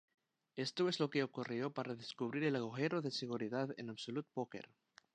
Esto 0.55 0.89
es 0.89 0.99
lo 0.99 1.11
que 1.11 1.21
ocurrió 1.21 1.71
para 1.71 1.93
descubrir 1.93 2.43
el 2.45 2.55
agujero 2.55 3.03
de 3.03 3.11
seguridad 3.11 3.69
en 3.77 3.91
Absolute 3.91 4.27
Poker. 4.33 4.67